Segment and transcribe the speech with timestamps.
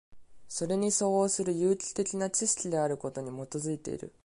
[0.47, 4.11] それに相応する有機的な知識であることに基いている。